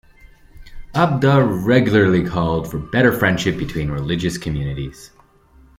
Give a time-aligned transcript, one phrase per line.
[0.95, 5.11] Abduh regularly called for better friendship between religious communities.